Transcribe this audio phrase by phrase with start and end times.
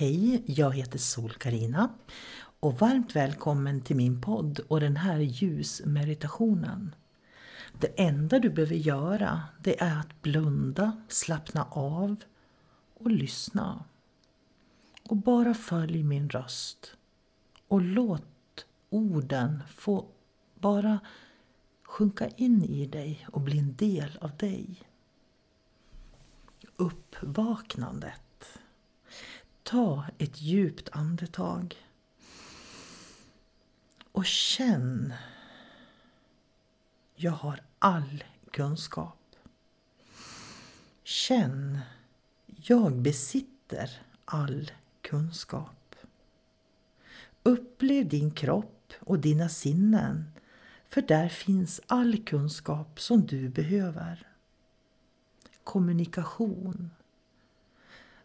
[0.00, 1.94] Hej, jag heter sol karina
[2.60, 6.94] och varmt välkommen till min podd och den här ljusmeditationen.
[7.78, 12.16] Det enda du behöver göra det är att blunda, slappna av
[12.94, 13.84] och lyssna.
[15.08, 16.96] Och bara följ min röst.
[17.68, 20.06] Och låt orden få
[20.54, 20.98] bara
[21.82, 24.82] sjunka in i dig och bli en del av dig.
[26.76, 28.27] Uppvaknandet.
[29.68, 31.76] Ta ett djupt andetag.
[34.12, 35.14] Och känn.
[37.14, 39.36] Jag har all kunskap.
[41.02, 41.78] Känn.
[42.46, 44.70] Jag besitter all
[45.02, 45.94] kunskap.
[47.42, 50.30] Upplev din kropp och dina sinnen
[50.88, 54.26] för där finns all kunskap som du behöver.
[55.64, 56.90] Kommunikation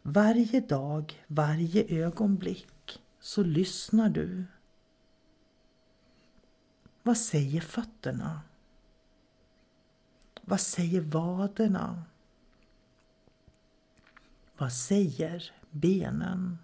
[0.03, 4.45] varje dag, varje ögonblick så lyssnar du.
[7.03, 8.41] Vad säger fötterna?
[10.41, 12.03] Vad säger vaderna?
[14.57, 16.57] Vad säger benen?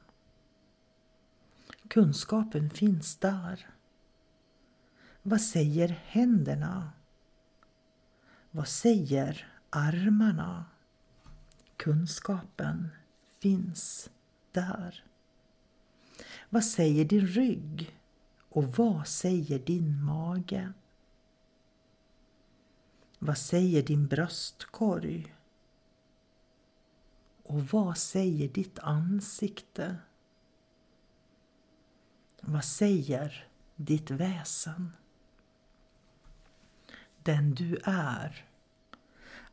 [1.88, 3.70] Kunskapen finns där.
[5.22, 6.92] Vad säger händerna?
[8.52, 10.66] Vad säger armarna?
[11.78, 12.90] Kunskapen
[13.40, 14.10] finns
[14.52, 15.04] där.
[16.50, 17.96] Vad säger din rygg?
[18.50, 20.74] Och vad säger din mage?
[23.20, 25.36] Vad säger din bröstkorg?
[27.44, 29.98] Och vad säger ditt ansikte?
[32.42, 34.92] Vad säger ditt väsen?
[37.24, 38.46] Den du är.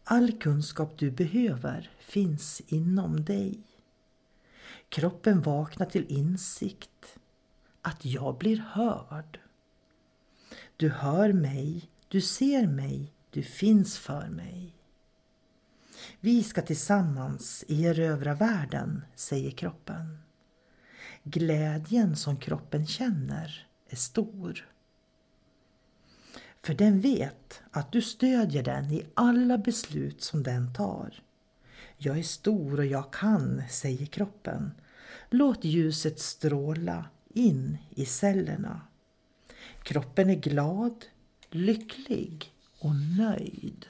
[0.04, 3.75] All kunskap du behöver finns inom dig.
[4.88, 7.19] Kroppen vaknar till insikt
[7.82, 9.41] att jag blir hörd.
[10.76, 14.76] Du hör mig, du ser mig, du finns för mig.
[16.20, 20.19] Vi ska tillsammans erövra världen, säger kroppen.
[21.22, 24.69] Glädjen som kroppen känner är stor.
[26.62, 31.22] För den vet att du stödjer den i alla beslut som den tar.
[31.98, 34.72] Jag är stor och jag kan, säger kroppen.
[35.30, 38.80] Låt ljuset stråla in i cellerna.
[39.82, 41.04] Kroppen är glad,
[41.50, 43.86] lycklig och nöjd.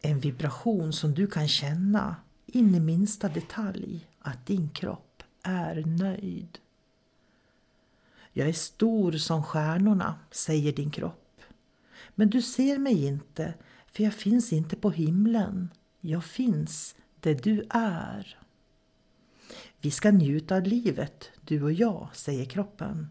[0.00, 6.58] En vibration som du kan känna in i minsta detalj att din kropp är nöjd.
[8.32, 11.23] Jag är stor som stjärnorna, säger din kropp.
[12.14, 13.54] Men du ser mig inte,
[13.86, 15.70] för jag finns inte på himlen.
[16.00, 18.38] Jag finns där du är.
[19.80, 23.08] Vi ska njuta av livet, du och jag, säger kroppen.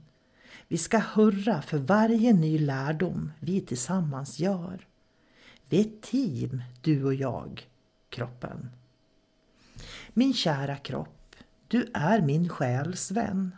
[0.68, 4.88] Vi ska hurra för varje ny lärdom vi tillsammans gör.
[5.69, 7.68] Vi är ett team, du och jag,
[8.10, 8.69] kroppen.
[10.13, 11.36] Min kära kropp,
[11.68, 13.56] du är min själsvän,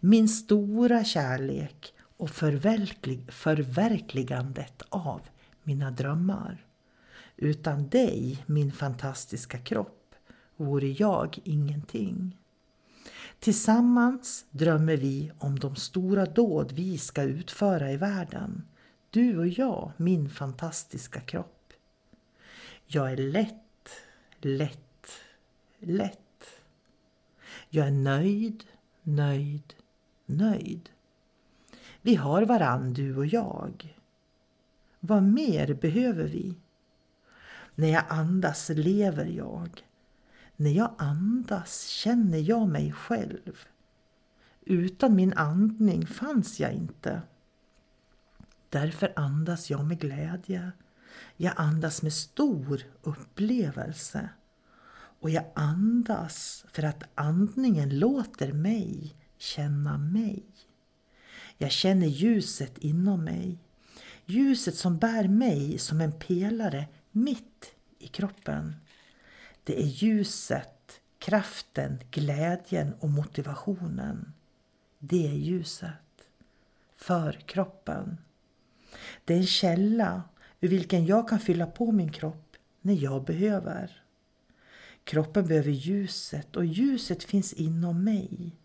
[0.00, 5.20] min stora kärlek och förverklig förverkligandet av
[5.62, 6.66] mina drömmar.
[7.36, 10.14] Utan dig, min fantastiska kropp,
[10.56, 12.36] vore jag ingenting.
[13.38, 18.68] Tillsammans drömmer vi om de stora dåd vi ska utföra i världen.
[19.10, 21.72] Du och jag, min fantastiska kropp.
[22.86, 23.90] Jag är lätt,
[24.40, 25.08] lätt,
[25.78, 26.44] lätt.
[27.68, 28.64] Jag är nöjd,
[29.02, 29.74] nöjd,
[30.26, 30.90] nöjd.
[32.06, 33.98] Vi har varann, du och jag.
[35.00, 36.56] Vad mer behöver vi?
[37.74, 39.84] När jag andas lever jag.
[40.56, 43.58] När jag andas känner jag mig själv.
[44.60, 47.22] Utan min andning fanns jag inte.
[48.68, 50.72] Därför andas jag med glädje.
[51.36, 54.28] Jag andas med stor upplevelse.
[55.20, 60.44] Och jag andas för att andningen låter mig känna mig.
[61.64, 63.58] Jag känner ljuset inom mig.
[64.26, 68.76] Ljuset som bär mig som en pelare mitt i kroppen.
[69.64, 74.32] Det är ljuset, kraften, glädjen och motivationen.
[74.98, 76.28] Det är ljuset.
[76.96, 78.18] För kroppen.
[79.24, 80.22] Det är en källa
[80.60, 84.02] ur vilken jag kan fylla på min kropp när jag behöver.
[85.04, 88.56] Kroppen behöver ljuset och ljuset finns inom mig.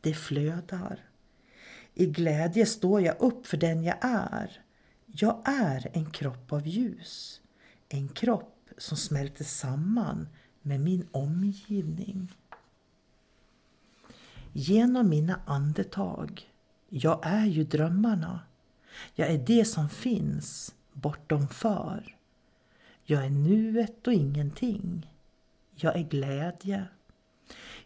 [0.00, 1.13] Det flödar.
[1.94, 4.60] I glädje står jag upp för den jag är.
[5.06, 7.40] Jag är en kropp av ljus.
[7.88, 10.28] En kropp som smälter samman
[10.62, 12.32] med min omgivning.
[14.52, 16.50] Genom mina andetag.
[16.88, 18.40] Jag är ju drömmarna.
[19.14, 22.16] Jag är det som finns bortom för.
[23.04, 25.10] Jag är nuet och ingenting.
[25.74, 26.84] Jag är glädje.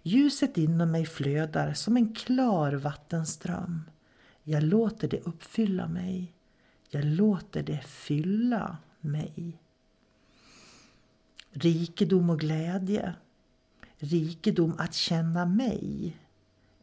[0.02, 3.82] Ljuset inom mig flödar som en klar vattenström.
[4.50, 6.32] Jag låter det uppfylla mig.
[6.90, 9.62] Jag låter det fylla mig.
[11.50, 13.14] Rikedom och glädje.
[13.98, 16.16] Rikedom att känna mig.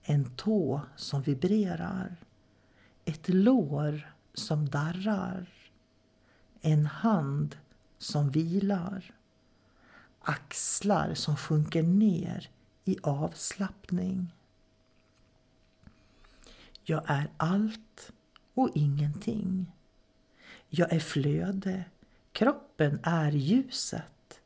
[0.01, 2.15] En tå som vibrerar.
[3.06, 5.50] Ett lår som darrar.
[6.61, 7.57] En hand
[7.97, 9.13] som vilar.
[10.19, 12.50] Axlar som sjunker ner
[12.83, 14.34] i avslappning.
[16.87, 18.11] Jag är allt
[18.53, 19.71] och ingenting.
[20.69, 21.83] Jag är flöde.
[22.31, 24.39] Kroppen är ljuset.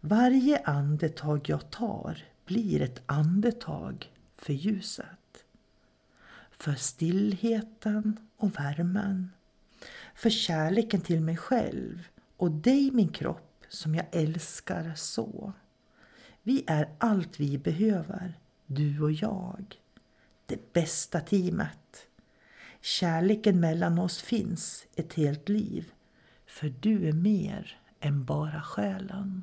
[0.00, 5.44] Varje andetag jag tar blir ett andetag för ljuset.
[6.50, 9.30] För stillheten och värmen.
[10.14, 15.52] För kärleken till mig själv och dig min kropp som jag älskar så.
[16.42, 19.80] Vi är allt vi behöver, du och jag.
[20.46, 22.06] Det bästa teamet.
[22.80, 25.92] Kärleken mellan oss finns ett helt liv.
[26.46, 29.42] För du är mer än bara själen.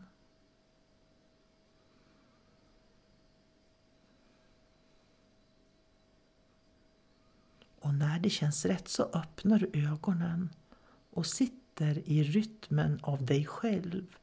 [7.80, 10.50] Och när det känns rätt så öppnar du ögonen
[11.12, 14.16] och sitter i rytmen av dig själv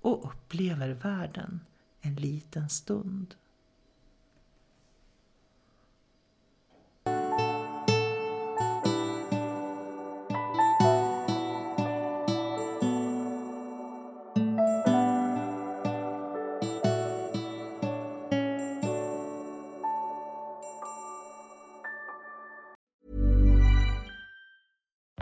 [0.00, 1.60] och upplever världen
[2.00, 3.34] en liten stund.